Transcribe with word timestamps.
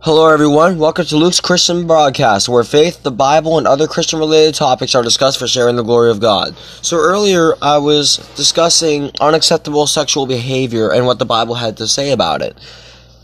Hello, 0.00 0.28
everyone. 0.28 0.78
Welcome 0.78 1.06
to 1.06 1.16
Luke's 1.16 1.40
Christian 1.40 1.84
Broadcast, 1.84 2.48
where 2.48 2.62
faith, 2.62 3.02
the 3.02 3.10
Bible, 3.10 3.58
and 3.58 3.66
other 3.66 3.88
Christian 3.88 4.20
related 4.20 4.54
topics 4.54 4.94
are 4.94 5.02
discussed 5.02 5.40
for 5.40 5.48
sharing 5.48 5.74
the 5.74 5.82
glory 5.82 6.12
of 6.12 6.20
God. 6.20 6.56
So, 6.82 6.96
earlier 6.96 7.54
I 7.60 7.78
was 7.78 8.18
discussing 8.36 9.10
unacceptable 9.20 9.88
sexual 9.88 10.26
behavior 10.26 10.92
and 10.92 11.04
what 11.04 11.18
the 11.18 11.24
Bible 11.24 11.56
had 11.56 11.78
to 11.78 11.88
say 11.88 12.12
about 12.12 12.42
it. 12.42 12.56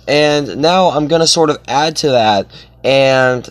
And 0.09 0.57
now 0.57 0.89
I'm 0.89 1.07
going 1.07 1.21
to 1.21 1.29
sort 1.29 1.49
of 1.49 1.59
add 1.69 1.95
to 1.99 2.09
that, 2.09 2.49
and 2.83 3.49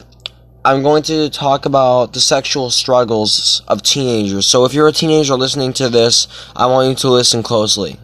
I'm 0.65 0.83
going 0.83 1.03
to 1.03 1.29
talk 1.29 1.65
about 1.65 2.11
the 2.11 2.19
sexual 2.19 2.71
struggles 2.71 3.63
of 3.69 3.83
teenagers. 3.83 4.47
So, 4.47 4.65
if 4.65 4.73
you're 4.73 4.89
a 4.89 4.91
teenager 4.91 5.35
listening 5.35 5.71
to 5.73 5.87
this, 5.87 6.27
I 6.57 6.65
want 6.65 6.89
you 6.89 6.95
to 6.95 7.09
listen 7.09 7.41
closely. 7.41 7.97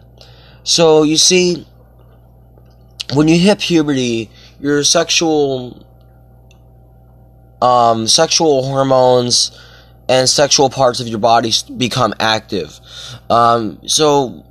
So, 0.64 1.04
you 1.04 1.18
see, 1.18 1.68
when 3.14 3.28
you 3.28 3.38
hit 3.38 3.60
puberty, 3.60 4.30
your 4.60 4.84
sexual 4.84 5.86
um, 7.62 8.08
sexual 8.08 8.64
hormones 8.64 9.58
and 10.08 10.28
sexual 10.28 10.70
parts 10.70 11.00
of 11.00 11.08
your 11.08 11.20
body 11.20 11.52
become 11.78 12.14
active. 12.20 12.80
Um, 13.30 13.80
so, 13.86 14.46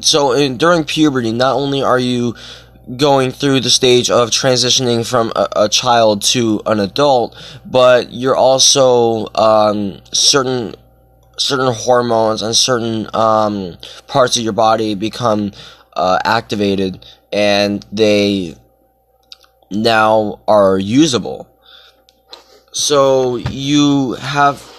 so 0.00 0.32
in, 0.32 0.56
during 0.56 0.84
puberty, 0.84 1.32
not 1.32 1.54
only 1.54 1.82
are 1.82 1.98
you 1.98 2.34
going 2.96 3.30
through 3.30 3.60
the 3.60 3.70
stage 3.70 4.10
of 4.10 4.30
transitioning 4.30 5.08
from 5.08 5.32
a, 5.36 5.48
a 5.56 5.68
child 5.68 6.22
to 6.22 6.60
an 6.66 6.80
adult, 6.80 7.36
but 7.64 8.12
you're 8.12 8.36
also 8.36 9.28
um, 9.34 10.00
certain 10.12 10.74
certain 11.36 11.72
hormones 11.72 12.42
and 12.42 12.54
certain 12.54 13.08
um, 13.12 13.76
parts 14.06 14.36
of 14.36 14.42
your 14.44 14.52
body 14.52 14.94
become 14.94 15.50
uh, 15.96 16.18
activated, 16.24 17.04
and 17.32 17.84
they 17.90 18.56
now 19.70 20.40
are 20.46 20.78
usable. 20.78 21.48
So 22.72 23.36
you 23.36 24.12
have 24.12 24.70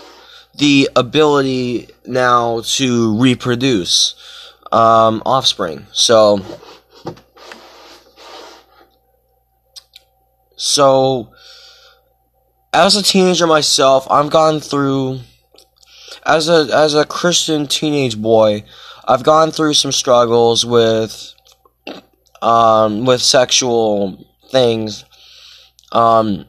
the 0.56 0.90
ability 0.96 1.90
now 2.06 2.62
to 2.64 3.18
reproduce 3.20 4.16
um, 4.72 5.22
offspring. 5.26 5.88
So, 5.92 6.44
so 10.56 11.32
as 12.74 12.96
a 12.96 13.04
teenager 13.04 13.48
myself, 13.48 14.10
I've 14.10 14.30
gone 14.30 14.60
through 14.60 15.20
as 16.26 16.50
a 16.50 16.68
as 16.74 16.96
a 16.96 17.06
Christian 17.06 17.68
teenage 17.68 18.20
boy, 18.20 18.64
I've 19.08 19.24
gone 19.24 19.52
through 19.52 19.76
some 19.76 19.92
struggles 19.92 20.66
with 20.66 21.34
um, 22.42 23.06
with 23.06 23.22
sexual 23.22 24.26
things. 24.50 25.06
Um, 25.92 26.46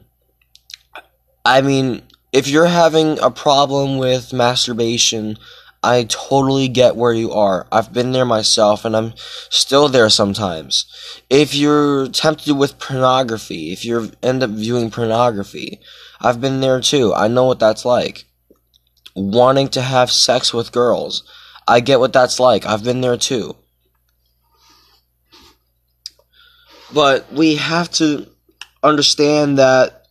I 1.45 1.61
mean, 1.61 2.03
if 2.31 2.47
you're 2.47 2.67
having 2.67 3.19
a 3.19 3.31
problem 3.31 3.97
with 3.97 4.33
masturbation, 4.33 5.37
I 5.83 6.03
totally 6.03 6.67
get 6.67 6.95
where 6.95 7.13
you 7.13 7.31
are. 7.31 7.67
I've 7.71 7.93
been 7.93 8.11
there 8.11 8.25
myself 8.25 8.83
and 8.83 8.95
I'm 8.95 9.13
still 9.49 9.87
there 9.87 10.09
sometimes. 10.09 10.85
If 11.29 11.55
you're 11.55 12.07
tempted 12.09 12.53
with 12.53 12.79
pornography, 12.79 13.71
if 13.71 13.85
you 13.85 14.11
end 14.21 14.43
up 14.43 14.49
viewing 14.49 14.91
pornography, 14.91 15.79
I've 16.19 16.41
been 16.41 16.59
there 16.59 16.81
too. 16.81 17.13
I 17.13 17.27
know 17.27 17.45
what 17.45 17.59
that's 17.59 17.85
like. 17.85 18.25
Wanting 19.15 19.69
to 19.69 19.81
have 19.81 20.11
sex 20.11 20.53
with 20.53 20.71
girls, 20.71 21.23
I 21.67 21.79
get 21.79 21.99
what 21.99 22.13
that's 22.13 22.39
like. 22.39 22.65
I've 22.65 22.83
been 22.83 23.01
there 23.01 23.17
too. 23.17 23.55
But 26.93 27.31
we 27.31 27.55
have 27.55 27.91
to 27.93 28.27
understand 28.83 29.57
that 29.57 30.05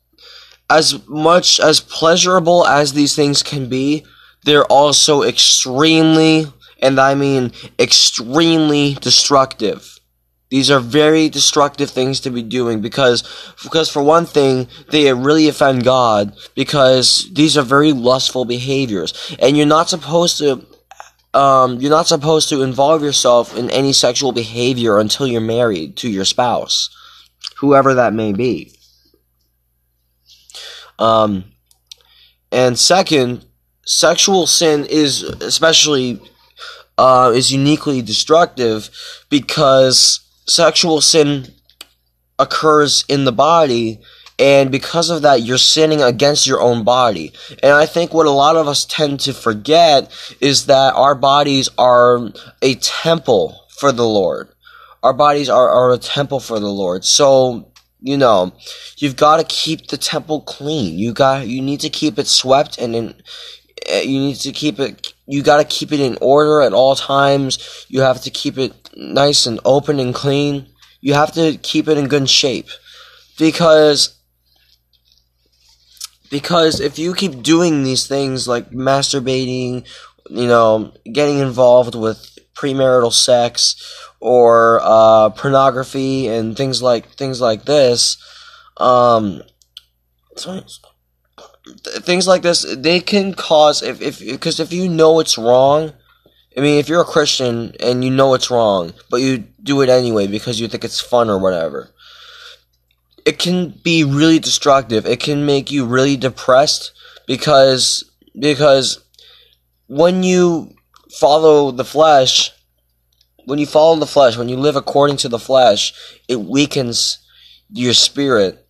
as 0.68 1.06
much 1.06 1.60
as 1.60 1.80
pleasurable 1.80 2.66
as 2.66 2.92
these 2.92 3.14
things 3.14 3.42
can 3.42 3.68
be, 3.68 4.04
they're 4.44 4.64
also 4.64 5.22
extremely, 5.22 6.46
and 6.80 7.00
I 7.00 7.14
mean 7.14 7.52
extremely 7.78 8.94
destructive. 8.94 9.98
These 10.48 10.70
are 10.70 10.78
very 10.78 11.28
destructive 11.28 11.90
things 11.90 12.20
to 12.20 12.30
be 12.30 12.42
doing 12.42 12.80
because, 12.80 13.24
because 13.64 13.90
for 13.90 14.02
one 14.02 14.26
thing, 14.26 14.68
they 14.90 15.12
really 15.12 15.48
offend 15.48 15.82
God 15.82 16.36
because 16.54 17.28
these 17.32 17.56
are 17.56 17.64
very 17.64 17.92
lustful 17.92 18.44
behaviors, 18.44 19.36
and 19.40 19.56
you're 19.56 19.66
not 19.66 19.88
supposed 19.88 20.38
to 20.38 20.64
um, 21.36 21.80
you're 21.80 21.90
not 21.90 22.06
supposed 22.06 22.48
to 22.48 22.62
involve 22.62 23.02
yourself 23.02 23.54
in 23.54 23.68
any 23.70 23.92
sexual 23.92 24.32
behavior 24.32 24.98
until 24.98 25.26
you're 25.26 25.42
married 25.42 25.94
to 25.98 26.08
your 26.08 26.24
spouse, 26.24 26.88
whoever 27.58 27.92
that 27.92 28.14
may 28.14 28.32
be. 28.32 28.72
Um, 30.98 31.44
and 32.50 32.78
second, 32.78 33.44
sexual 33.84 34.46
sin 34.46 34.86
is 34.88 35.24
especially 35.24 36.22
uh, 36.96 37.32
is 37.34 37.52
uniquely 37.52 38.00
destructive 38.00 38.88
because 39.28 40.20
sexual 40.46 41.02
sin 41.02 41.48
occurs 42.38 43.04
in 43.10 43.26
the 43.26 43.32
body 43.32 44.00
and 44.38 44.70
because 44.70 45.08
of 45.08 45.22
that, 45.22 45.42
you're 45.42 45.56
sinning 45.56 46.02
against 46.02 46.46
your 46.46 46.60
own 46.60 46.84
body. 46.84 47.32
And 47.62 47.72
I 47.72 47.86
think 47.86 48.12
what 48.12 48.26
a 48.26 48.30
lot 48.30 48.56
of 48.56 48.68
us 48.68 48.84
tend 48.84 49.20
to 49.20 49.32
forget 49.32 50.12
is 50.40 50.66
that 50.66 50.94
our 50.94 51.14
bodies 51.14 51.70
are 51.78 52.30
a 52.60 52.74
temple 52.74 53.64
for 53.78 53.92
the 53.92 54.06
Lord. 54.06 54.48
Our 55.02 55.14
bodies 55.14 55.48
are, 55.48 55.70
are 55.70 55.92
a 55.92 55.98
temple 55.98 56.40
for 56.40 56.60
the 56.60 56.68
Lord. 56.68 57.04
So, 57.04 57.72
you 58.00 58.18
know, 58.18 58.52
you've 58.98 59.16
got 59.16 59.38
to 59.38 59.44
keep 59.44 59.86
the 59.86 59.96
temple 59.96 60.42
clean. 60.42 60.98
You 60.98 61.14
got, 61.14 61.46
you 61.46 61.62
need 61.62 61.80
to 61.80 61.90
keep 61.90 62.18
it 62.18 62.26
swept 62.26 62.76
and 62.76 62.94
in, 62.94 63.14
eh, 63.88 64.02
you 64.02 64.18
need 64.18 64.36
to 64.36 64.52
keep 64.52 64.78
it, 64.78 65.14
you 65.26 65.42
got 65.42 65.58
to 65.58 65.64
keep 65.64 65.92
it 65.92 66.00
in 66.00 66.18
order 66.20 66.60
at 66.60 66.74
all 66.74 66.94
times. 66.94 67.86
You 67.88 68.02
have 68.02 68.20
to 68.22 68.30
keep 68.30 68.58
it 68.58 68.74
nice 68.96 69.46
and 69.46 69.60
open 69.64 69.98
and 69.98 70.14
clean. 70.14 70.66
You 71.00 71.14
have 71.14 71.32
to 71.32 71.56
keep 71.62 71.88
it 71.88 71.96
in 71.96 72.08
good 72.08 72.28
shape 72.28 72.68
because 73.38 74.15
because 76.30 76.80
if 76.80 76.98
you 76.98 77.14
keep 77.14 77.42
doing 77.42 77.84
these 77.84 78.06
things 78.06 78.46
like 78.46 78.70
masturbating, 78.70 79.86
you 80.30 80.46
know, 80.46 80.92
getting 81.10 81.38
involved 81.38 81.94
with 81.94 82.38
premarital 82.54 83.12
sex 83.12 83.76
or 84.20 84.80
uh, 84.82 85.30
pornography 85.30 86.26
and 86.28 86.56
things 86.56 86.82
like 86.82 87.10
things 87.10 87.40
like 87.40 87.64
this, 87.64 88.16
um, 88.78 89.42
things 92.02 92.26
like 92.26 92.42
this, 92.42 92.64
they 92.76 93.00
can 93.00 93.34
cause 93.34 93.82
if 93.82 94.00
if 94.00 94.20
because 94.20 94.60
if 94.60 94.72
you 94.72 94.88
know 94.88 95.20
it's 95.20 95.38
wrong. 95.38 95.92
I 96.56 96.62
mean, 96.62 96.78
if 96.78 96.88
you're 96.88 97.02
a 97.02 97.04
Christian 97.04 97.74
and 97.80 98.02
you 98.02 98.10
know 98.10 98.32
it's 98.32 98.50
wrong, 98.50 98.94
but 99.10 99.18
you 99.18 99.44
do 99.62 99.82
it 99.82 99.90
anyway 99.90 100.26
because 100.26 100.58
you 100.58 100.68
think 100.68 100.84
it's 100.84 101.02
fun 101.02 101.28
or 101.28 101.38
whatever, 101.38 101.90
it 103.26 103.40
can 103.40 103.70
be 103.82 104.04
really 104.04 104.38
destructive. 104.38 105.04
It 105.04 105.20
can 105.20 105.44
make 105.44 105.70
you 105.70 105.84
really 105.84 106.16
depressed 106.16 106.92
because 107.26 108.08
because 108.38 109.04
when 109.88 110.22
you 110.22 110.72
follow 111.18 111.72
the 111.72 111.84
flesh, 111.84 112.52
when 113.44 113.58
you 113.58 113.66
follow 113.66 113.96
the 113.96 114.06
flesh, 114.06 114.36
when 114.36 114.48
you 114.48 114.56
live 114.56 114.76
according 114.76 115.16
to 115.18 115.28
the 115.28 115.40
flesh, 115.40 115.92
it 116.28 116.40
weakens 116.40 117.18
your 117.68 117.94
spirit 117.94 118.64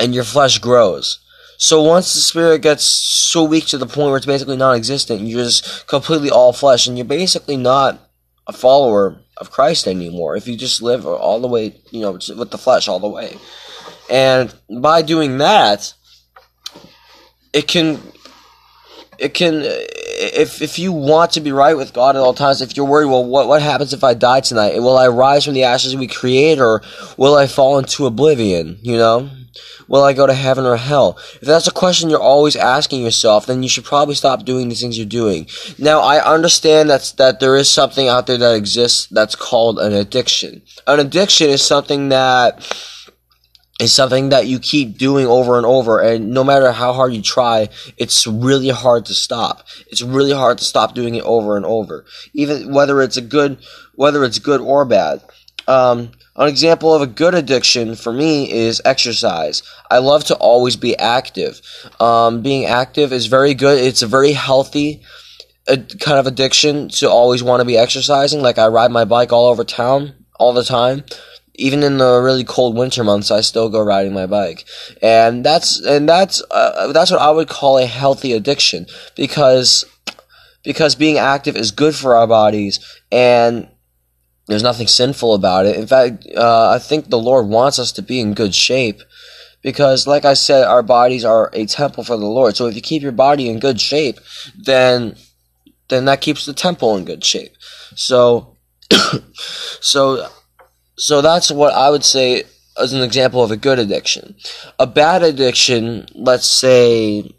and 0.00 0.14
your 0.14 0.24
flesh 0.24 0.58
grows. 0.58 1.20
So 1.58 1.82
once 1.82 2.14
the 2.14 2.20
spirit 2.20 2.62
gets 2.62 2.84
so 2.84 3.44
weak 3.44 3.66
to 3.66 3.78
the 3.78 3.86
point 3.86 4.08
where 4.08 4.16
it's 4.16 4.26
basically 4.26 4.56
non-existent, 4.56 5.20
you're 5.20 5.44
just 5.44 5.86
completely 5.86 6.30
all 6.30 6.52
flesh, 6.52 6.86
and 6.88 6.96
you're 6.98 7.04
basically 7.04 7.56
not 7.56 8.10
a 8.48 8.52
follower 8.52 9.20
of 9.42 9.50
Christ 9.50 9.86
anymore 9.86 10.36
if 10.36 10.46
you 10.48 10.56
just 10.56 10.80
live 10.80 11.04
all 11.04 11.40
the 11.40 11.48
way, 11.48 11.76
you 11.90 12.00
know, 12.00 12.12
with 12.12 12.50
the 12.50 12.58
flesh 12.58 12.88
all 12.88 13.00
the 13.00 13.08
way. 13.08 13.36
And 14.08 14.54
by 14.70 15.02
doing 15.02 15.38
that, 15.38 15.92
it 17.52 17.68
can 17.68 18.00
it 19.18 19.34
can 19.34 19.62
if 19.64 20.62
if 20.62 20.78
you 20.78 20.92
want 20.92 21.32
to 21.32 21.40
be 21.40 21.52
right 21.52 21.76
with 21.76 21.92
God 21.92 22.16
at 22.16 22.22
all 22.22 22.34
times, 22.34 22.62
if 22.62 22.76
you're 22.76 22.86
worried, 22.86 23.06
well, 23.06 23.24
what 23.24 23.48
what 23.48 23.60
happens 23.60 23.92
if 23.92 24.04
I 24.04 24.14
die 24.14 24.40
tonight? 24.40 24.80
Will 24.80 24.96
I 24.96 25.08
rise 25.08 25.44
from 25.44 25.54
the 25.54 25.64
ashes 25.64 25.96
we 25.96 26.06
create, 26.06 26.58
or 26.58 26.82
will 27.16 27.34
I 27.34 27.46
fall 27.46 27.78
into 27.78 28.06
oblivion? 28.06 28.78
You 28.82 28.96
know, 28.96 29.30
will 29.88 30.02
I 30.02 30.12
go 30.12 30.26
to 30.26 30.34
heaven 30.34 30.64
or 30.64 30.76
hell? 30.76 31.18
If 31.34 31.42
that's 31.42 31.66
a 31.66 31.72
question 31.72 32.10
you're 32.10 32.20
always 32.20 32.56
asking 32.56 33.02
yourself, 33.02 33.46
then 33.46 33.62
you 33.62 33.68
should 33.68 33.84
probably 33.84 34.14
stop 34.14 34.44
doing 34.44 34.68
the 34.68 34.74
things 34.74 34.96
you're 34.96 35.06
doing. 35.06 35.46
Now, 35.78 36.00
I 36.00 36.22
understand 36.24 36.90
that's 36.90 37.12
that 37.12 37.40
there 37.40 37.56
is 37.56 37.70
something 37.70 38.08
out 38.08 38.26
there 38.26 38.38
that 38.38 38.54
exists 38.54 39.06
that's 39.06 39.34
called 39.34 39.78
an 39.78 39.92
addiction. 39.92 40.62
An 40.86 41.00
addiction 41.00 41.50
is 41.50 41.62
something 41.62 42.08
that 42.10 42.60
is 43.80 43.92
something 43.92 44.28
that 44.28 44.46
you 44.46 44.58
keep 44.58 44.96
doing 44.96 45.26
over 45.26 45.56
and 45.56 45.66
over 45.66 45.98
and 45.98 46.30
no 46.30 46.44
matter 46.44 46.70
how 46.70 46.92
hard 46.92 47.12
you 47.12 47.22
try 47.22 47.68
it's 47.96 48.26
really 48.26 48.68
hard 48.68 49.04
to 49.04 49.14
stop 49.14 49.66
it's 49.88 50.02
really 50.02 50.30
hard 50.32 50.58
to 50.58 50.64
stop 50.64 50.94
doing 50.94 51.16
it 51.16 51.24
over 51.24 51.56
and 51.56 51.66
over 51.66 52.04
even 52.32 52.72
whether 52.72 53.02
it's 53.02 53.16
a 53.16 53.22
good 53.22 53.58
whether 53.94 54.22
it's 54.24 54.38
good 54.38 54.60
or 54.60 54.84
bad 54.84 55.20
um, 55.66 56.12
An 56.34 56.48
example 56.48 56.94
of 56.94 57.02
a 57.02 57.06
good 57.06 57.34
addiction 57.34 57.94
for 57.94 58.12
me 58.12 58.50
is 58.50 58.80
exercise. 58.84 59.62
I 59.90 59.98
love 59.98 60.24
to 60.24 60.34
always 60.36 60.76
be 60.76 60.96
active. 60.96 61.60
Um, 62.00 62.40
being 62.40 62.64
active 62.64 63.12
is 63.12 63.26
very 63.26 63.52
good. 63.52 63.78
It's 63.78 64.02
a 64.02 64.06
very 64.06 64.32
healthy 64.32 65.02
uh, 65.68 65.76
kind 66.00 66.18
of 66.18 66.26
addiction 66.26 66.88
to 66.88 67.10
always 67.10 67.42
want 67.42 67.60
to 67.60 67.66
be 67.66 67.76
exercising. 67.76 68.40
Like 68.40 68.58
I 68.58 68.68
ride 68.68 68.90
my 68.90 69.04
bike 69.04 69.32
all 69.32 69.48
over 69.48 69.62
town 69.62 70.14
all 70.38 70.52
the 70.52 70.64
time. 70.64 71.04
Even 71.54 71.82
in 71.82 71.98
the 71.98 72.20
really 72.22 72.44
cold 72.44 72.76
winter 72.76 73.04
months, 73.04 73.30
I 73.30 73.42
still 73.42 73.68
go 73.68 73.82
riding 73.82 74.14
my 74.14 74.24
bike, 74.24 74.64
and 75.02 75.44
that's 75.44 75.78
and 75.84 76.08
that's 76.08 76.42
uh, 76.50 76.90
that's 76.94 77.10
what 77.10 77.20
I 77.20 77.30
would 77.30 77.48
call 77.48 77.76
a 77.76 77.84
healthy 77.84 78.32
addiction 78.32 78.86
because 79.16 79.84
because 80.64 80.94
being 80.94 81.18
active 81.18 81.54
is 81.54 81.70
good 81.70 81.94
for 81.94 82.16
our 82.16 82.26
bodies 82.26 82.80
and 83.12 83.68
there's 84.52 84.62
nothing 84.62 84.86
sinful 84.86 85.34
about 85.34 85.66
it. 85.66 85.76
In 85.76 85.86
fact, 85.86 86.26
uh, 86.36 86.70
I 86.70 86.78
think 86.78 87.08
the 87.08 87.18
Lord 87.18 87.48
wants 87.48 87.78
us 87.78 87.90
to 87.92 88.02
be 88.02 88.20
in 88.20 88.34
good 88.34 88.54
shape 88.54 89.00
because, 89.62 90.06
like 90.06 90.24
I 90.24 90.34
said, 90.34 90.64
our 90.64 90.82
bodies 90.82 91.24
are 91.24 91.50
a 91.52 91.66
temple 91.66 92.04
for 92.04 92.16
the 92.16 92.26
Lord. 92.26 92.56
So 92.56 92.66
if 92.66 92.76
you 92.76 92.82
keep 92.82 93.02
your 93.02 93.12
body 93.12 93.48
in 93.48 93.58
good 93.58 93.80
shape, 93.80 94.20
then 94.56 95.16
then 95.88 96.04
that 96.06 96.20
keeps 96.20 96.46
the 96.46 96.54
temple 96.54 96.96
in 96.96 97.04
good 97.04 97.24
shape. 97.24 97.52
So, 97.94 98.56
so, 99.80 100.28
so 100.96 101.20
that's 101.20 101.50
what 101.50 101.74
I 101.74 101.90
would 101.90 102.04
say 102.04 102.44
as 102.80 102.92
an 102.92 103.02
example 103.02 103.42
of 103.42 103.50
a 103.50 103.56
good 103.56 103.78
addiction. 103.78 104.36
A 104.78 104.86
bad 104.86 105.22
addiction, 105.22 106.06
let's 106.14 106.46
say, 106.46 107.30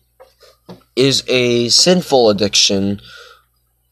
is 0.96 1.24
a 1.28 1.70
sinful 1.70 2.30
addiction 2.30 3.02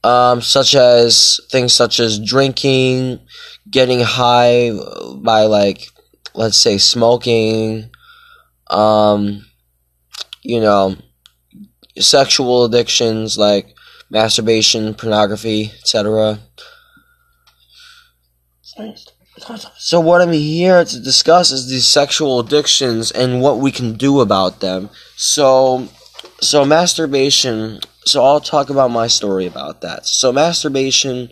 um, 0.03 0.41
such 0.41 0.75
as 0.75 1.39
things 1.49 1.73
such 1.73 1.99
as 1.99 2.19
drinking, 2.19 3.19
getting 3.69 4.01
high 4.01 4.71
by 5.17 5.43
like, 5.43 5.87
let's 6.33 6.57
say, 6.57 6.77
smoking, 6.77 7.89
um, 8.67 9.45
you 10.41 10.59
know, 10.59 10.95
sexual 11.99 12.65
addictions 12.65 13.37
like 13.37 13.75
masturbation, 14.09 14.93
pornography, 14.93 15.71
etc. 15.79 16.39
So 19.77 19.99
what 19.99 20.21
I'm 20.21 20.31
here 20.31 20.83
to 20.85 20.99
discuss 20.99 21.51
is 21.51 21.67
these 21.69 21.87
sexual 21.87 22.39
addictions 22.39 23.11
and 23.11 23.41
what 23.41 23.59
we 23.59 23.71
can 23.71 23.93
do 23.93 24.21
about 24.21 24.59
them. 24.59 24.89
So, 25.15 25.87
so 26.39 26.65
masturbation 26.65 27.79
so 28.05 28.23
I'll 28.23 28.41
talk 28.41 28.69
about 28.69 28.91
my 28.91 29.07
story 29.07 29.45
about 29.45 29.81
that. 29.81 30.05
So 30.05 30.31
masturbation, 30.31 31.29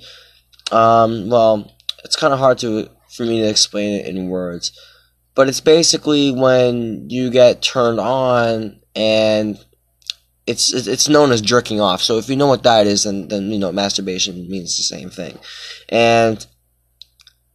um, 0.71 1.29
well, 1.29 1.71
it's 2.03 2.15
kind 2.15 2.33
of 2.33 2.39
hard 2.39 2.59
to 2.59 2.89
for 3.15 3.23
me 3.23 3.41
to 3.41 3.49
explain 3.49 3.99
it 3.99 4.05
in 4.05 4.29
words, 4.29 4.71
but 5.35 5.49
it's 5.49 5.61
basically 5.61 6.31
when 6.31 7.09
you 7.09 7.29
get 7.29 7.61
turned 7.61 7.99
on 7.99 8.79
and 8.95 9.57
it's 10.45 10.73
it's 10.73 11.09
known 11.09 11.31
as 11.31 11.41
jerking 11.41 11.81
off. 11.81 12.01
So 12.01 12.17
if 12.17 12.29
you 12.29 12.35
know 12.35 12.47
what 12.47 12.63
that 12.63 12.87
is, 12.87 13.03
then 13.03 13.27
then 13.27 13.51
you 13.51 13.59
know 13.59 13.71
masturbation 13.71 14.49
means 14.49 14.77
the 14.77 14.83
same 14.83 15.09
thing, 15.09 15.37
and 15.89 16.45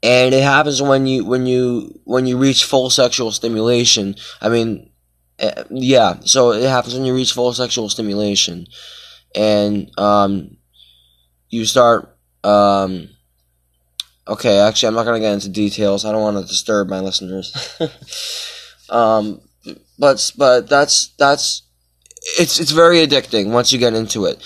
and 0.02 0.34
it 0.34 0.42
happens 0.42 0.82
when 0.82 1.06
you 1.06 1.24
when 1.24 1.46
you 1.46 2.00
when 2.04 2.26
you 2.26 2.36
reach 2.36 2.64
full 2.64 2.90
sexual 2.90 3.32
stimulation. 3.32 4.16
I 4.40 4.48
mean, 4.48 4.90
uh, 5.40 5.64
yeah. 5.70 6.20
So 6.20 6.52
it 6.52 6.68
happens 6.68 6.94
when 6.94 7.04
you 7.04 7.14
reach 7.14 7.32
full 7.32 7.52
sexual 7.52 7.88
stimulation 7.88 8.66
and 9.34 9.90
um, 9.98 10.56
you 11.50 11.64
start. 11.64 12.16
Um, 12.42 13.08
okay, 14.28 14.58
actually, 14.58 14.88
I'm 14.88 14.94
not 14.94 15.04
gonna 15.04 15.20
get 15.20 15.32
into 15.32 15.48
details. 15.48 16.04
I 16.04 16.12
don't 16.12 16.22
want 16.22 16.38
to 16.38 16.50
disturb 16.50 16.88
my 16.88 17.00
listeners. 17.00 17.78
um, 18.90 19.40
but 19.98 20.32
but 20.36 20.68
that's 20.68 21.08
that's 21.18 21.62
it's 22.38 22.60
it's 22.60 22.70
very 22.70 23.06
addicting 23.06 23.50
once 23.50 23.72
you 23.72 23.78
get 23.78 23.94
into 23.94 24.26
it. 24.26 24.42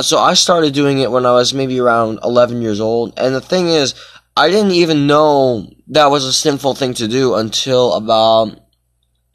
So 0.00 0.18
I 0.18 0.34
started 0.34 0.74
doing 0.74 0.98
it 0.98 1.10
when 1.10 1.26
I 1.26 1.32
was 1.32 1.52
maybe 1.52 1.78
around 1.78 2.20
11 2.22 2.62
years 2.62 2.80
old, 2.80 3.12
and 3.18 3.34
the 3.34 3.40
thing 3.40 3.68
is, 3.68 3.94
I 4.36 4.50
didn't 4.50 4.72
even 4.72 5.06
know 5.06 5.68
that 5.88 6.10
was 6.10 6.24
a 6.24 6.32
sinful 6.32 6.74
thing 6.74 6.94
to 6.94 7.08
do 7.08 7.34
until 7.34 7.94
about 7.94 8.58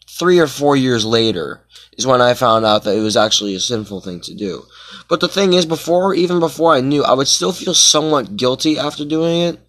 three 0.07 0.39
or 0.39 0.47
four 0.47 0.75
years 0.75 1.05
later 1.05 1.62
is 1.97 2.07
when 2.07 2.21
I 2.21 2.33
found 2.33 2.65
out 2.65 2.83
that 2.83 2.95
it 2.95 3.01
was 3.01 3.17
actually 3.17 3.55
a 3.55 3.59
sinful 3.59 4.01
thing 4.01 4.21
to 4.21 4.33
do. 4.33 4.65
But 5.09 5.19
the 5.19 5.27
thing 5.27 5.53
is, 5.53 5.65
before, 5.65 6.13
even 6.13 6.39
before 6.39 6.73
I 6.73 6.81
knew, 6.81 7.03
I 7.03 7.13
would 7.13 7.27
still 7.27 7.51
feel 7.51 7.73
somewhat 7.73 8.35
guilty 8.35 8.77
after 8.77 9.05
doing 9.05 9.41
it. 9.41 9.59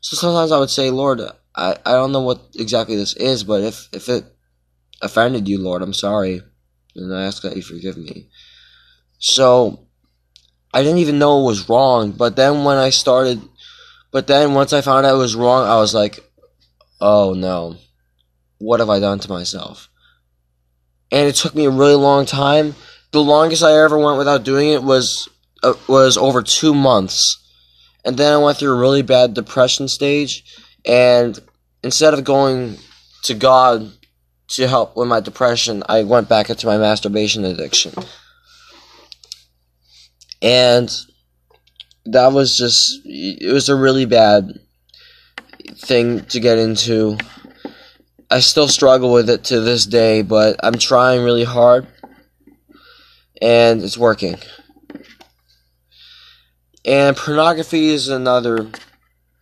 So 0.00 0.16
sometimes 0.16 0.52
I 0.52 0.58
would 0.58 0.70
say, 0.70 0.90
Lord, 0.90 1.20
I, 1.54 1.76
I 1.84 1.92
don't 1.92 2.12
know 2.12 2.22
what 2.22 2.40
exactly 2.54 2.96
this 2.96 3.14
is, 3.16 3.44
but 3.44 3.62
if, 3.62 3.88
if 3.92 4.08
it 4.08 4.24
offended 5.00 5.48
you, 5.48 5.58
Lord, 5.58 5.82
I'm 5.82 5.94
sorry. 5.94 6.42
And 6.94 7.14
I 7.14 7.24
ask 7.24 7.42
that 7.42 7.56
you 7.56 7.62
forgive 7.62 7.96
me. 7.96 8.28
So, 9.18 9.86
I 10.74 10.82
didn't 10.82 10.98
even 10.98 11.18
know 11.18 11.42
it 11.42 11.46
was 11.46 11.68
wrong, 11.68 12.12
but 12.12 12.36
then 12.36 12.64
when 12.64 12.78
I 12.78 12.90
started, 12.90 13.42
but 14.10 14.26
then 14.26 14.54
once 14.54 14.72
I 14.72 14.80
found 14.80 15.04
out 15.04 15.14
it 15.14 15.18
was 15.18 15.36
wrong, 15.36 15.68
I 15.68 15.76
was 15.76 15.94
like, 15.94 16.20
oh 17.00 17.34
no, 17.34 17.76
what 18.58 18.80
have 18.80 18.88
I 18.88 19.00
done 19.00 19.18
to 19.20 19.28
myself? 19.28 19.90
And 21.12 21.28
it 21.28 21.36
took 21.36 21.54
me 21.54 21.66
a 21.66 21.70
really 21.70 21.94
long 21.94 22.26
time. 22.26 22.74
The 23.12 23.22
longest 23.22 23.62
I 23.62 23.78
ever 23.78 23.98
went 23.98 24.18
without 24.18 24.42
doing 24.42 24.70
it 24.70 24.82
was 24.82 25.28
uh, 25.62 25.74
was 25.86 26.16
over 26.16 26.42
two 26.42 26.74
months, 26.74 27.38
and 28.04 28.16
then 28.16 28.32
I 28.32 28.38
went 28.38 28.58
through 28.58 28.72
a 28.72 28.80
really 28.80 29.02
bad 29.02 29.34
depression 29.34 29.86
stage, 29.86 30.44
and 30.84 31.38
instead 31.84 32.14
of 32.14 32.24
going 32.24 32.78
to 33.24 33.34
God 33.34 33.92
to 34.48 34.66
help 34.66 34.96
with 34.96 35.08
my 35.08 35.20
depression, 35.20 35.82
I 35.88 36.02
went 36.02 36.28
back 36.28 36.50
into 36.50 36.66
my 36.66 36.78
masturbation 36.78 37.44
addiction, 37.44 37.92
and 40.40 40.90
that 42.06 42.32
was 42.32 42.56
just 42.56 43.00
it 43.04 43.52
was 43.52 43.68
a 43.68 43.76
really 43.76 44.06
bad 44.06 44.58
thing 45.76 46.24
to 46.26 46.40
get 46.40 46.58
into. 46.58 47.18
I 48.32 48.40
still 48.40 48.66
struggle 48.66 49.12
with 49.12 49.28
it 49.28 49.44
to 49.44 49.60
this 49.60 49.84
day, 49.84 50.22
but 50.22 50.56
I'm 50.62 50.78
trying 50.78 51.22
really 51.22 51.44
hard 51.44 51.86
and 53.42 53.82
it's 53.82 53.98
working. 53.98 54.36
And 56.82 57.14
pornography 57.14 57.88
is 57.88 58.08
another 58.08 58.70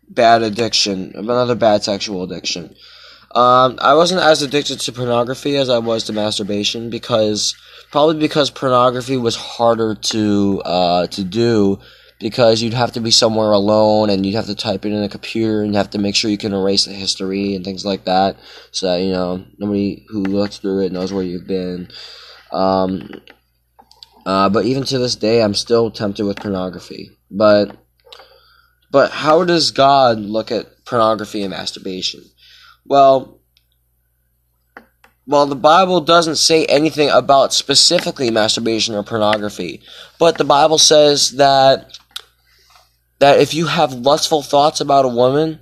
bad 0.08 0.42
addiction, 0.42 1.12
another 1.14 1.54
bad 1.54 1.84
sexual 1.84 2.24
addiction. 2.24 2.74
Um, 3.32 3.78
I 3.80 3.94
wasn't 3.94 4.22
as 4.22 4.42
addicted 4.42 4.80
to 4.80 4.92
pornography 4.92 5.56
as 5.56 5.70
I 5.70 5.78
was 5.78 6.02
to 6.04 6.12
masturbation 6.12 6.90
because 6.90 7.54
probably 7.92 8.18
because 8.18 8.50
pornography 8.50 9.16
was 9.16 9.36
harder 9.36 9.94
to 9.94 10.62
uh, 10.64 11.06
to 11.06 11.22
do 11.22 11.78
because 12.20 12.62
you'd 12.62 12.74
have 12.74 12.92
to 12.92 13.00
be 13.00 13.10
somewhere 13.10 13.50
alone 13.52 14.10
and 14.10 14.24
you'd 14.24 14.36
have 14.36 14.46
to 14.46 14.54
type 14.54 14.84
it 14.84 14.92
in 14.92 15.02
a 15.02 15.08
computer 15.08 15.62
and 15.62 15.72
you 15.72 15.78
have 15.78 15.90
to 15.90 15.98
make 15.98 16.14
sure 16.14 16.30
you 16.30 16.38
can 16.38 16.52
erase 16.52 16.84
the 16.84 16.92
history 16.92 17.54
and 17.54 17.64
things 17.64 17.84
like 17.84 18.04
that 18.04 18.36
so 18.70 18.86
that 18.86 19.02
you 19.02 19.10
know 19.10 19.44
nobody 19.58 20.04
who 20.08 20.22
looks 20.22 20.58
through 20.58 20.84
it 20.84 20.92
knows 20.92 21.12
where 21.12 21.24
you've 21.24 21.46
been. 21.46 21.88
Um, 22.52 23.10
uh, 24.26 24.50
but 24.50 24.66
even 24.66 24.84
to 24.84 24.98
this 24.98 25.16
day, 25.16 25.42
I'm 25.42 25.54
still 25.54 25.90
tempted 25.90 26.24
with 26.26 26.38
pornography. 26.38 27.10
But 27.30 27.76
but 28.90 29.10
how 29.10 29.44
does 29.44 29.70
God 29.70 30.18
look 30.18 30.52
at 30.52 30.84
pornography 30.84 31.42
and 31.42 31.50
masturbation? 31.50 32.22
Well, 32.84 33.40
well, 35.26 35.46
the 35.46 35.54
Bible 35.54 36.00
doesn't 36.00 36.36
say 36.36 36.66
anything 36.66 37.08
about 37.08 37.54
specifically 37.54 38.30
masturbation 38.30 38.94
or 38.94 39.04
pornography, 39.04 39.80
but 40.18 40.38
the 40.38 40.44
Bible 40.44 40.76
says 40.76 41.30
that 41.32 41.99
that 43.20 43.38
if 43.38 43.54
you 43.54 43.66
have 43.66 43.92
lustful 43.92 44.42
thoughts 44.42 44.80
about 44.80 45.04
a 45.04 45.08
woman, 45.08 45.60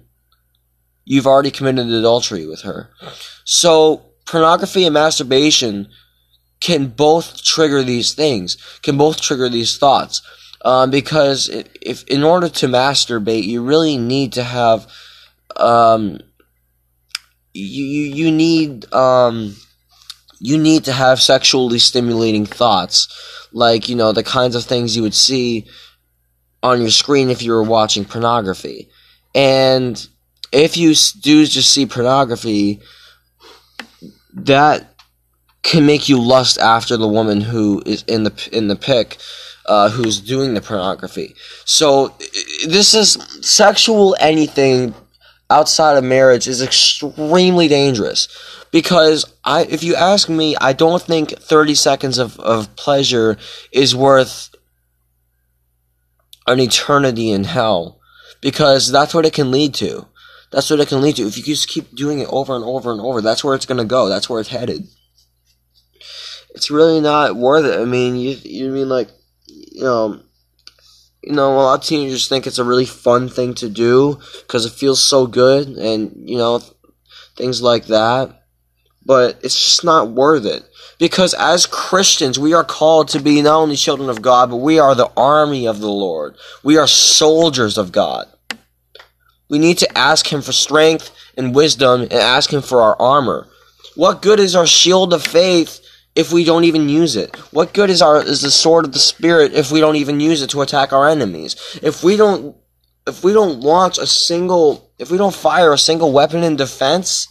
you've 1.04 1.26
already 1.26 1.50
committed 1.50 1.88
adultery 1.88 2.46
with 2.46 2.62
her. 2.62 2.90
So, 3.44 4.02
pornography 4.24 4.84
and 4.84 4.94
masturbation 4.94 5.88
can 6.60 6.88
both 6.88 7.42
trigger 7.42 7.82
these 7.82 8.14
things, 8.14 8.56
can 8.82 8.96
both 8.96 9.20
trigger 9.20 9.48
these 9.48 9.76
thoughts. 9.76 10.22
Um, 10.64 10.90
because 10.90 11.48
if 11.48 12.04
in 12.04 12.24
order 12.24 12.48
to 12.48 12.66
masturbate, 12.66 13.44
you 13.44 13.62
really 13.62 13.96
need 13.96 14.32
to 14.34 14.42
have, 14.42 14.86
um, 15.56 16.20
you 17.54 17.84
you 17.84 18.30
need 18.30 18.92
um, 18.92 19.56
you 20.40 20.58
need 20.58 20.84
to 20.84 20.92
have 20.92 21.20
sexually 21.20 21.78
stimulating 21.78 22.44
thoughts, 22.44 23.08
like 23.52 23.88
you 23.88 23.96
know 23.96 24.12
the 24.12 24.24
kinds 24.24 24.56
of 24.56 24.64
things 24.64 24.96
you 24.96 25.02
would 25.02 25.14
see 25.14 25.66
on 26.62 26.80
your 26.80 26.90
screen 26.90 27.30
if 27.30 27.42
you 27.42 27.52
were 27.52 27.62
watching 27.62 28.04
pornography, 28.04 28.88
and 29.34 30.08
if 30.52 30.76
you 30.76 30.94
do 31.20 31.46
just 31.46 31.72
see 31.72 31.86
pornography, 31.86 32.80
that 34.32 34.94
can 35.62 35.86
make 35.86 36.08
you 36.08 36.20
lust 36.20 36.58
after 36.58 36.96
the 36.96 37.08
woman 37.08 37.40
who 37.40 37.82
is 37.84 38.02
in 38.04 38.24
the 38.24 38.48
in 38.52 38.68
the 38.68 38.76
pic, 38.76 39.18
uh, 39.66 39.90
who's 39.90 40.20
doing 40.20 40.54
the 40.54 40.60
pornography. 40.60 41.34
So 41.64 42.14
this 42.66 42.94
is 42.94 43.14
sexual 43.42 44.16
anything 44.20 44.94
outside 45.50 45.96
of 45.96 46.04
marriage 46.04 46.46
is 46.46 46.62
extremely 46.62 47.68
dangerous 47.68 48.28
because 48.70 49.30
I 49.44 49.64
if 49.64 49.82
you 49.82 49.94
ask 49.94 50.28
me, 50.28 50.56
I 50.60 50.72
don't 50.72 51.02
think 51.02 51.30
30 51.38 51.74
seconds 51.74 52.18
of, 52.18 52.38
of 52.40 52.74
pleasure 52.76 53.36
is 53.72 53.94
worth 53.94 54.54
an 56.48 56.60
eternity 56.60 57.30
in 57.30 57.44
hell 57.44 58.00
because 58.40 58.90
that's 58.90 59.14
what 59.14 59.26
it 59.26 59.32
can 59.32 59.50
lead 59.50 59.74
to. 59.74 60.06
That's 60.50 60.70
what 60.70 60.80
it 60.80 60.88
can 60.88 61.02
lead 61.02 61.16
to. 61.16 61.26
If 61.26 61.36
you 61.36 61.42
just 61.42 61.68
keep 61.68 61.94
doing 61.94 62.20
it 62.20 62.28
over 62.30 62.54
and 62.56 62.64
over 62.64 62.90
and 62.90 63.00
over, 63.00 63.20
that's 63.20 63.44
where 63.44 63.54
it's 63.54 63.66
going 63.66 63.78
to 63.78 63.84
go. 63.84 64.08
That's 64.08 64.30
where 64.30 64.40
it's 64.40 64.48
headed. 64.48 64.86
It's 66.50 66.70
really 66.70 67.00
not 67.00 67.36
worth 67.36 67.66
it. 67.66 67.78
I 67.78 67.84
mean, 67.84 68.16
you 68.16 68.36
you 68.42 68.70
mean 68.70 68.88
like 68.88 69.10
you 69.46 69.82
know 69.82 70.20
you 71.22 71.32
know, 71.32 71.52
a 71.52 71.56
lot 71.56 71.80
of 71.80 71.84
teenagers 71.84 72.28
think 72.28 72.46
it's 72.46 72.58
a 72.58 72.64
really 72.64 72.86
fun 72.86 73.28
thing 73.28 73.54
to 73.54 73.68
do 73.68 74.18
because 74.40 74.64
it 74.64 74.72
feels 74.72 75.02
so 75.02 75.26
good 75.26 75.68
and, 75.68 76.28
you 76.28 76.38
know, 76.38 76.60
things 77.36 77.60
like 77.60 77.86
that. 77.86 78.37
But 79.08 79.40
it's 79.42 79.58
just 79.58 79.84
not 79.84 80.10
worth 80.10 80.44
it. 80.44 80.68
Because 80.98 81.32
as 81.32 81.64
Christians, 81.64 82.38
we 82.38 82.52
are 82.52 82.62
called 82.62 83.08
to 83.08 83.20
be 83.20 83.40
not 83.40 83.56
only 83.56 83.74
children 83.74 84.10
of 84.10 84.20
God, 84.20 84.50
but 84.50 84.56
we 84.56 84.78
are 84.78 84.94
the 84.94 85.10
army 85.16 85.66
of 85.66 85.80
the 85.80 85.88
Lord. 85.88 86.36
We 86.62 86.76
are 86.76 86.86
soldiers 86.86 87.78
of 87.78 87.90
God. 87.90 88.28
We 89.48 89.58
need 89.58 89.78
to 89.78 89.98
ask 89.98 90.30
Him 90.30 90.42
for 90.42 90.52
strength 90.52 91.10
and 91.38 91.54
wisdom 91.54 92.02
and 92.02 92.12
ask 92.12 92.52
Him 92.52 92.60
for 92.60 92.82
our 92.82 93.00
armor. 93.00 93.48
What 93.96 94.20
good 94.20 94.40
is 94.40 94.54
our 94.54 94.66
shield 94.66 95.14
of 95.14 95.22
faith 95.22 95.80
if 96.14 96.30
we 96.30 96.44
don't 96.44 96.64
even 96.64 96.90
use 96.90 97.16
it? 97.16 97.34
What 97.50 97.72
good 97.72 97.88
is 97.88 98.02
our 98.02 98.22
is 98.22 98.42
the 98.42 98.50
sword 98.50 98.84
of 98.84 98.92
the 98.92 98.98
spirit 98.98 99.54
if 99.54 99.72
we 99.72 99.80
don't 99.80 99.96
even 99.96 100.20
use 100.20 100.42
it 100.42 100.50
to 100.50 100.60
attack 100.60 100.92
our 100.92 101.08
enemies? 101.08 101.56
If 101.82 102.04
we 102.04 102.16
don't 102.18 102.54
if 103.06 103.24
we 103.24 103.32
don't 103.32 103.60
launch 103.60 103.96
a 103.96 104.06
single 104.06 104.92
if 104.98 105.10
we 105.10 105.16
don't 105.16 105.34
fire 105.34 105.72
a 105.72 105.78
single 105.78 106.12
weapon 106.12 106.44
in 106.44 106.56
defense, 106.56 107.26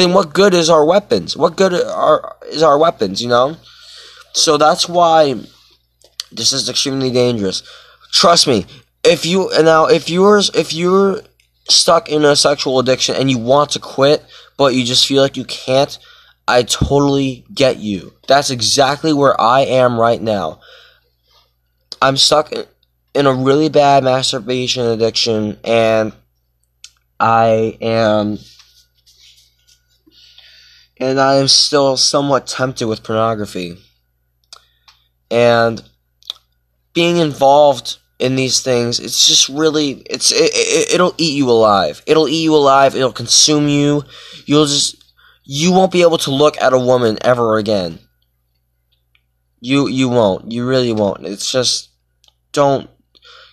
then 0.00 0.12
what 0.14 0.32
good 0.32 0.54
is 0.54 0.70
our 0.70 0.84
weapons? 0.84 1.36
What 1.36 1.56
good 1.56 1.74
are 1.74 2.36
is 2.48 2.62
our 2.62 2.78
weapons, 2.78 3.22
you 3.22 3.28
know? 3.28 3.56
So 4.32 4.56
that's 4.56 4.88
why 4.88 5.34
this 6.32 6.52
is 6.52 6.68
extremely 6.68 7.10
dangerous. 7.10 7.62
Trust 8.12 8.46
me, 8.46 8.66
if 9.04 9.26
you 9.26 9.50
now 9.60 9.86
if 9.86 10.08
you're 10.08 10.40
if 10.54 10.72
you're 10.72 11.20
stuck 11.68 12.08
in 12.08 12.24
a 12.24 12.34
sexual 12.34 12.78
addiction 12.78 13.14
and 13.14 13.30
you 13.30 13.38
want 13.38 13.70
to 13.70 13.78
quit, 13.78 14.24
but 14.56 14.74
you 14.74 14.84
just 14.84 15.06
feel 15.06 15.22
like 15.22 15.36
you 15.36 15.44
can't, 15.44 15.98
I 16.48 16.62
totally 16.62 17.44
get 17.52 17.78
you. 17.78 18.12
That's 18.26 18.50
exactly 18.50 19.12
where 19.12 19.40
I 19.40 19.60
am 19.60 19.98
right 19.98 20.20
now. 20.20 20.60
I'm 22.02 22.16
stuck 22.16 22.52
in 23.14 23.26
a 23.26 23.32
really 23.32 23.68
bad 23.68 24.04
masturbation 24.04 24.86
addiction, 24.86 25.58
and 25.64 26.12
I 27.18 27.76
am. 27.80 28.38
And 31.00 31.18
I 31.18 31.36
am 31.36 31.48
still 31.48 31.96
somewhat 31.96 32.46
tempted 32.46 32.86
with 32.86 33.02
pornography. 33.02 33.78
And 35.30 35.82
being 36.92 37.16
involved 37.16 37.98
in 38.18 38.36
these 38.36 38.60
things, 38.60 39.00
it's 39.00 39.26
just 39.26 39.48
really, 39.48 40.02
it's 40.10 40.30
it, 40.30 40.50
it, 40.52 40.94
it'll 40.94 41.14
eat 41.16 41.36
you 41.36 41.50
alive. 41.50 42.02
It'll 42.06 42.28
eat 42.28 42.42
you 42.42 42.54
alive. 42.54 42.94
It'll 42.94 43.12
consume 43.12 43.66
you. 43.66 44.04
You'll 44.44 44.66
just 44.66 45.00
you 45.52 45.72
won't 45.72 45.90
be 45.90 46.02
able 46.02 46.18
to 46.18 46.30
look 46.30 46.60
at 46.60 46.72
a 46.72 46.78
woman 46.78 47.18
ever 47.22 47.58
again. 47.58 47.98
You 49.60 49.88
you 49.88 50.08
won't. 50.08 50.52
You 50.52 50.64
really 50.64 50.92
won't. 50.92 51.26
It's 51.26 51.50
just 51.50 51.90
don't 52.52 52.88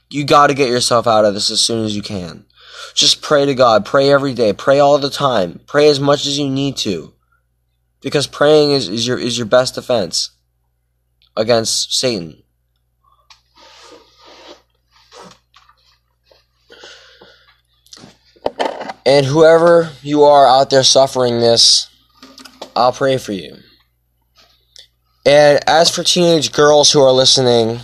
you 0.09 0.23
got 0.23 0.47
to 0.47 0.53
get 0.53 0.69
yourself 0.69 1.07
out 1.07 1.25
of 1.25 1.33
this 1.33 1.49
as 1.49 1.59
soon 1.59 1.85
as 1.85 1.95
you 1.95 2.01
can. 2.01 2.45
Just 2.93 3.21
pray 3.21 3.45
to 3.45 3.55
God. 3.55 3.83
Pray 3.85 4.11
every 4.11 4.33
day. 4.33 4.53
Pray 4.53 4.79
all 4.79 4.97
the 4.99 5.09
time. 5.09 5.59
Pray 5.65 5.89
as 5.89 5.99
much 5.99 6.25
as 6.25 6.37
you 6.37 6.49
need 6.49 6.77
to. 6.77 7.13
Because 8.01 8.27
praying 8.27 8.71
is, 8.71 8.87
is 8.87 9.07
your 9.07 9.17
is 9.17 9.37
your 9.37 9.47
best 9.47 9.75
defense 9.75 10.31
against 11.35 11.93
Satan. 11.93 12.43
And 19.05 19.25
whoever 19.25 19.93
you 20.01 20.23
are 20.23 20.45
out 20.45 20.69
there 20.69 20.83
suffering 20.83 21.39
this, 21.39 21.89
I'll 22.75 22.91
pray 22.91 23.17
for 23.17 23.31
you. 23.31 23.55
And 25.25 25.59
as 25.67 25.89
for 25.89 26.03
teenage 26.03 26.51
girls 26.51 26.91
who 26.91 27.01
are 27.01 27.13
listening, 27.13 27.79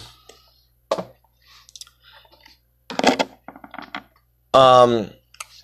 um, 4.53 5.11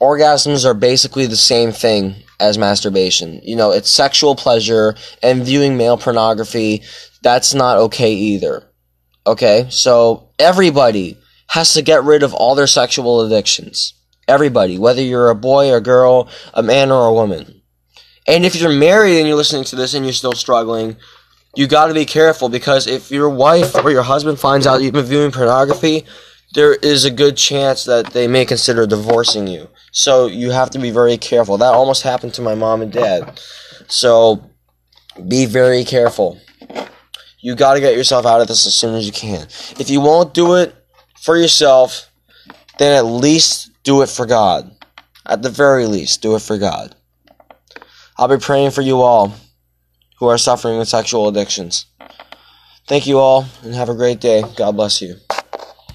orgasms 0.02 0.66
are 0.66 0.74
basically 0.74 1.26
the 1.26 1.36
same 1.36 1.72
thing 1.72 2.16
as 2.40 2.58
masturbation. 2.58 3.42
You 3.44 3.56
know, 3.56 3.72
it's 3.72 3.90
sexual 3.90 4.36
pleasure, 4.36 4.96
and 5.22 5.44
viewing 5.44 5.78
male 5.78 5.98
pornography, 5.98 6.84
that's 7.22 7.54
not 7.54 7.78
okay 7.78 8.14
either. 8.14 8.64
Okay? 9.28 9.68
So, 9.70 10.30
everybody 10.40 11.18
has 11.48 11.74
to 11.74 11.82
get 11.82 12.04
rid 12.04 12.24
of 12.24 12.34
all 12.34 12.56
their 12.56 12.68
sexual 12.68 13.22
addictions. 13.22 13.94
Everybody, 14.28 14.78
whether 14.78 15.02
you're 15.02 15.30
a 15.30 15.36
boy, 15.36 15.74
a 15.74 15.82
girl, 15.82 16.30
a 16.54 16.62
man, 16.62 16.92
or 16.92 17.08
a 17.08 17.14
woman. 17.14 17.62
And 18.28 18.46
if 18.46 18.56
you're 18.56 18.72
married 18.72 19.18
and 19.18 19.28
you're 19.28 19.36
listening 19.36 19.64
to 19.66 19.76
this 19.76 19.96
and 19.96 20.06
you're 20.06 20.14
still 20.14 20.34
struggling, 20.34 20.98
you 21.56 21.68
got 21.68 21.88
to 21.88 21.96
be 21.96 22.06
careful 22.06 22.48
because 22.48 22.86
if 22.86 23.10
your 23.10 23.30
wife 23.30 23.74
or 23.76 23.90
your 23.90 24.04
husband 24.04 24.40
finds 24.40 24.68
out 24.68 24.84
you've 24.84 24.94
been 24.94 25.06
viewing 25.06 25.32
pornography, 25.32 26.06
there 26.54 26.74
is 26.74 27.06
a 27.06 27.12
good 27.12 27.38
chance 27.38 27.86
that 27.86 28.08
they 28.08 28.28
may 28.28 28.46
consider 28.46 28.88
divorcing 28.88 29.48
you. 29.48 29.70
So 29.92 30.28
you 30.28 30.52
have 30.52 30.72
to 30.72 30.80
be 30.80 30.92
very 30.92 31.18
careful. 31.18 31.58
That 31.58 31.74
almost 31.74 32.04
happened 32.04 32.34
to 32.36 32.42
my 32.42 32.56
mom 32.56 32.82
and 32.82 32.92
dad. 32.92 33.40
So 33.88 34.50
be 35.28 35.46
very 35.46 35.84
careful. 35.84 36.40
You 37.40 37.56
got 37.56 37.76
to 37.76 37.80
get 37.80 37.96
yourself 37.96 38.26
out 38.26 38.42
of 38.42 38.48
this 38.48 38.68
as 38.68 38.74
soon 38.74 38.96
as 38.96 39.06
you 39.06 39.12
can. 39.12 39.48
If 39.80 39.90
you 39.90 40.02
won't 40.02 40.34
do 40.34 40.56
it 40.56 40.76
for 41.22 41.38
yourself, 41.38 42.12
then 42.78 42.98
at 42.98 43.06
least 43.06 43.72
do 43.84 44.02
it 44.02 44.10
for 44.10 44.26
God. 44.26 44.72
At 45.26 45.42
the 45.42 45.50
very 45.50 45.86
least, 45.86 46.22
do 46.22 46.36
it 46.36 46.42
for 46.42 46.58
God. 46.58 46.96
I'll 48.18 48.28
be 48.28 48.38
praying 48.38 48.72
for 48.72 48.82
you 48.82 49.02
all 49.02 49.34
who 50.18 50.28
are 50.28 50.38
suffering 50.38 50.78
with 50.78 50.90
sexual 50.90 51.28
addictions. 51.28 51.86
Thank 52.88 53.08
you 53.08 53.20
all 53.20 53.46
and 53.64 53.76
have 53.76 53.90
a 53.90 53.96
great 53.96 54.20
day. 54.20 54.44
God 54.58 54.76
bless 54.76 55.02
you. 55.02 55.16